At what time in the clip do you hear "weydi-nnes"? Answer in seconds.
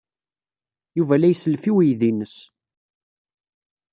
1.75-2.35